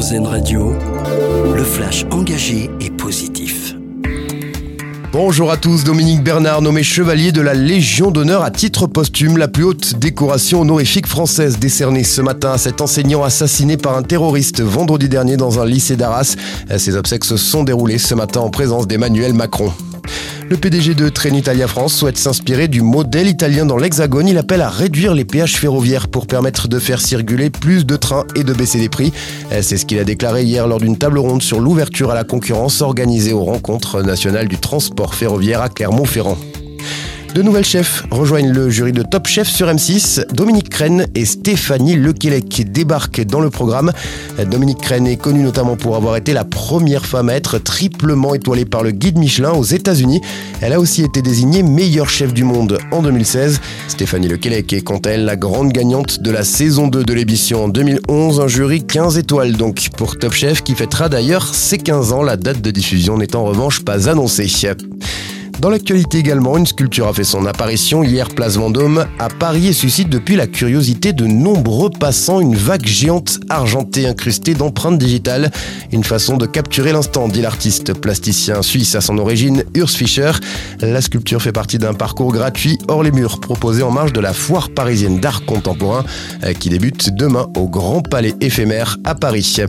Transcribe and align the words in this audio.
Radio, 0.00 0.72
le 1.54 1.62
flash 1.62 2.06
engagé 2.10 2.70
et 2.80 2.88
positif. 2.88 3.74
Bonjour 5.12 5.50
à 5.50 5.58
tous, 5.58 5.84
Dominique 5.84 6.24
Bernard 6.24 6.62
nommé 6.62 6.82
chevalier 6.82 7.32
de 7.32 7.42
la 7.42 7.52
Légion 7.52 8.10
d'honneur 8.10 8.42
à 8.42 8.50
titre 8.50 8.86
posthume, 8.86 9.36
la 9.36 9.46
plus 9.46 9.64
haute 9.64 9.98
décoration 9.98 10.62
honorifique 10.62 11.06
française 11.06 11.58
décernée 11.58 12.02
ce 12.02 12.22
matin 12.22 12.52
à 12.52 12.58
cet 12.58 12.80
enseignant 12.80 13.22
assassiné 13.24 13.76
par 13.76 13.94
un 13.94 14.02
terroriste 14.02 14.62
vendredi 14.62 15.10
dernier 15.10 15.36
dans 15.36 15.60
un 15.60 15.66
lycée 15.66 15.96
d'Arras. 15.96 16.34
Ces 16.78 16.96
obsèques 16.96 17.26
se 17.26 17.36
sont 17.36 17.62
déroulées 17.62 17.98
ce 17.98 18.14
matin 18.14 18.40
en 18.40 18.48
présence 18.48 18.86
d'Emmanuel 18.86 19.34
Macron. 19.34 19.70
Le 20.50 20.56
PDG 20.56 20.94
de 20.94 21.08
Trenitalia 21.08 21.68
France 21.68 21.94
souhaite 21.94 22.18
s'inspirer 22.18 22.66
du 22.66 22.82
modèle 22.82 23.28
italien 23.28 23.64
dans 23.64 23.76
l'Hexagone. 23.76 24.26
Il 24.26 24.36
appelle 24.36 24.62
à 24.62 24.68
réduire 24.68 25.14
les 25.14 25.24
péages 25.24 25.56
ferroviaires 25.56 26.08
pour 26.08 26.26
permettre 26.26 26.66
de 26.66 26.80
faire 26.80 27.00
circuler 27.00 27.50
plus 27.50 27.86
de 27.86 27.94
trains 27.94 28.24
et 28.34 28.42
de 28.42 28.52
baisser 28.52 28.78
les 28.78 28.88
prix. 28.88 29.12
C'est 29.62 29.76
ce 29.76 29.86
qu'il 29.86 30.00
a 30.00 30.04
déclaré 30.04 30.42
hier 30.42 30.66
lors 30.66 30.80
d'une 30.80 30.98
table 30.98 31.20
ronde 31.20 31.40
sur 31.40 31.60
l'ouverture 31.60 32.10
à 32.10 32.16
la 32.16 32.24
concurrence 32.24 32.80
organisée 32.80 33.32
aux 33.32 33.44
rencontres 33.44 34.02
nationales 34.02 34.48
du 34.48 34.58
transport 34.58 35.14
ferroviaire 35.14 35.62
à 35.62 35.68
Clermont-Ferrand. 35.68 36.36
De 37.34 37.42
nouvelles 37.42 37.64
chefs 37.64 38.02
rejoignent 38.10 38.52
le 38.52 38.70
jury 38.70 38.90
de 38.90 39.02
Top 39.02 39.28
Chef 39.28 39.48
sur 39.48 39.68
M6. 39.68 40.32
Dominique 40.34 40.68
Crène 40.68 41.06
et 41.14 41.24
Stéphanie 41.24 41.94
Lequelec 41.94 42.72
débarquent 42.72 43.24
dans 43.24 43.38
le 43.38 43.50
programme. 43.50 43.92
Dominique 44.50 44.80
Crène 44.80 45.06
est 45.06 45.16
connue 45.16 45.44
notamment 45.44 45.76
pour 45.76 45.94
avoir 45.94 46.16
été 46.16 46.32
la 46.32 46.44
première 46.44 47.06
femme 47.06 47.28
à 47.28 47.34
être 47.34 47.58
triplement 47.58 48.34
étoilée 48.34 48.64
par 48.64 48.82
le 48.82 48.90
guide 48.90 49.16
Michelin 49.16 49.52
aux 49.52 49.62
États-Unis. 49.62 50.20
Elle 50.60 50.72
a 50.72 50.80
aussi 50.80 51.04
été 51.04 51.22
désignée 51.22 51.62
meilleure 51.62 52.08
chef 52.08 52.34
du 52.34 52.42
monde 52.42 52.78
en 52.90 53.00
2016. 53.00 53.60
Stéphanie 53.86 54.26
Lequelec 54.26 54.72
est 54.72 54.80
quant 54.80 54.98
à 54.98 55.10
elle 55.10 55.24
la 55.24 55.36
grande 55.36 55.72
gagnante 55.72 56.20
de 56.20 56.32
la 56.32 56.42
saison 56.42 56.88
2 56.88 57.04
de 57.04 57.12
l'émission 57.12 57.66
en 57.66 57.68
2011. 57.68 58.40
Un 58.40 58.48
jury 58.48 58.84
15 58.84 59.18
étoiles 59.18 59.52
donc 59.52 59.90
pour 59.96 60.18
Top 60.18 60.32
Chef 60.32 60.64
qui 60.64 60.74
fêtera 60.74 61.08
d'ailleurs 61.08 61.54
ses 61.54 61.78
15 61.78 62.12
ans. 62.12 62.22
La 62.24 62.36
date 62.36 62.60
de 62.60 62.72
diffusion 62.72 63.18
n'est 63.18 63.36
en 63.36 63.44
revanche 63.44 63.84
pas 63.84 64.08
annoncée. 64.08 64.48
Dans 65.60 65.68
l'actualité 65.68 66.16
également, 66.16 66.56
une 66.56 66.64
sculpture 66.64 67.06
a 67.06 67.12
fait 67.12 67.22
son 67.22 67.44
apparition 67.44 68.02
hier 68.02 68.30
place 68.30 68.56
Vendôme 68.56 69.04
à 69.18 69.28
Paris 69.28 69.66
et 69.66 69.72
suscite 69.74 70.08
depuis 70.08 70.34
la 70.34 70.46
curiosité 70.46 71.12
de 71.12 71.26
nombreux 71.26 71.90
passants 71.90 72.40
une 72.40 72.56
vague 72.56 72.86
géante 72.86 73.38
argentée 73.50 74.06
incrustée 74.06 74.54
d'empreintes 74.54 74.96
digitales. 74.96 75.50
Une 75.92 76.02
façon 76.02 76.38
de 76.38 76.46
capturer 76.46 76.92
l'instant, 76.92 77.28
dit 77.28 77.42
l'artiste 77.42 77.92
plasticien 77.92 78.62
suisse 78.62 78.94
à 78.94 79.02
son 79.02 79.18
origine, 79.18 79.64
Urs 79.74 79.90
Fischer. 79.90 80.32
La 80.80 81.02
sculpture 81.02 81.42
fait 81.42 81.52
partie 81.52 81.76
d'un 81.76 81.92
parcours 81.92 82.32
gratuit 82.32 82.78
hors 82.88 83.02
les 83.02 83.12
murs 83.12 83.38
proposé 83.38 83.82
en 83.82 83.90
marge 83.90 84.14
de 84.14 84.20
la 84.20 84.32
foire 84.32 84.70
parisienne 84.70 85.20
d'art 85.20 85.44
contemporain 85.44 86.06
euh, 86.42 86.54
qui 86.54 86.70
débute 86.70 87.14
demain 87.14 87.48
au 87.54 87.68
Grand 87.68 88.00
Palais 88.00 88.34
éphémère 88.40 88.96
à 89.04 89.14
Paris. 89.14 89.60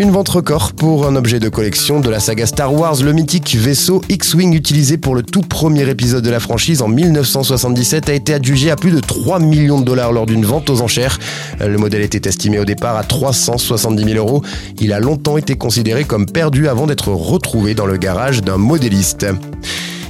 Une 0.00 0.12
vente 0.12 0.28
record 0.28 0.74
pour 0.74 1.08
un 1.08 1.16
objet 1.16 1.40
de 1.40 1.48
collection 1.48 1.98
de 1.98 2.08
la 2.08 2.20
saga 2.20 2.46
Star 2.46 2.72
Wars, 2.72 3.02
le 3.02 3.12
mythique 3.12 3.56
vaisseau 3.56 4.00
X-Wing 4.08 4.54
utilisé 4.54 4.96
pour 4.96 5.16
le 5.16 5.24
tout 5.24 5.40
premier 5.40 5.90
épisode 5.90 6.22
de 6.22 6.30
la 6.30 6.38
franchise 6.38 6.82
en 6.82 6.88
1977 6.88 8.08
a 8.08 8.14
été 8.14 8.32
adjugé 8.32 8.70
à 8.70 8.76
plus 8.76 8.92
de 8.92 9.00
3 9.00 9.40
millions 9.40 9.80
de 9.80 9.84
dollars 9.84 10.12
lors 10.12 10.26
d'une 10.26 10.44
vente 10.44 10.70
aux 10.70 10.82
enchères. 10.82 11.18
Le 11.58 11.76
modèle 11.78 12.02
était 12.02 12.28
estimé 12.28 12.60
au 12.60 12.64
départ 12.64 12.96
à 12.96 13.02
370 13.02 14.04
000 14.04 14.24
euros. 14.24 14.44
Il 14.78 14.92
a 14.92 15.00
longtemps 15.00 15.36
été 15.36 15.56
considéré 15.56 16.04
comme 16.04 16.26
perdu 16.26 16.68
avant 16.68 16.86
d'être 16.86 17.08
retrouvé 17.08 17.74
dans 17.74 17.86
le 17.86 17.96
garage 17.96 18.40
d'un 18.40 18.56
modéliste. 18.56 19.26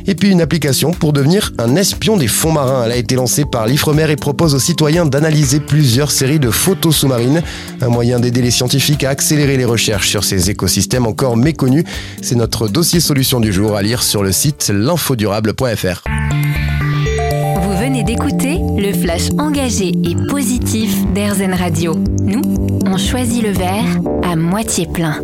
Et 0.08 0.14
puis 0.14 0.30
une 0.30 0.40
application 0.40 0.92
pour 0.92 1.12
devenir 1.12 1.52
un 1.58 1.76
espion 1.76 2.16
des 2.16 2.28
fonds 2.28 2.50
marins. 2.50 2.82
Elle 2.86 2.92
a 2.92 2.96
été 2.96 3.14
lancée 3.14 3.44
par 3.44 3.66
l'Ifremer 3.66 4.10
et 4.10 4.16
propose 4.16 4.54
aux 4.54 4.58
citoyens 4.58 5.04
d'analyser 5.04 5.60
plusieurs 5.60 6.10
séries 6.10 6.40
de 6.40 6.50
photos 6.50 6.96
sous-marines. 6.96 7.42
Un 7.82 7.88
moyen 7.88 8.18
d'aider 8.18 8.40
les 8.40 8.50
scientifiques 8.50 9.04
à 9.04 9.10
accélérer 9.10 9.58
les 9.58 9.66
recherches 9.66 10.08
sur 10.08 10.24
ces 10.24 10.48
écosystèmes 10.48 11.06
encore 11.06 11.36
méconnus. 11.36 11.84
C'est 12.22 12.36
notre 12.36 12.68
dossier 12.68 13.00
solution 13.00 13.38
du 13.38 13.52
jour 13.52 13.76
à 13.76 13.82
lire 13.82 14.02
sur 14.02 14.22
le 14.22 14.32
site 14.32 14.72
l'infodurable.fr. 14.74 16.04
Vous 17.60 17.76
venez 17.76 18.02
d'écouter 18.02 18.60
le 18.78 18.94
flash 18.94 19.28
engagé 19.38 19.88
et 19.88 20.16
positif 20.30 20.90
d'Airzen 21.12 21.52
Radio. 21.52 21.96
Nous, 22.22 22.40
on 22.86 22.96
choisit 22.96 23.42
le 23.42 23.50
verre 23.50 24.00
à 24.22 24.36
moitié 24.36 24.86
plein. 24.86 25.20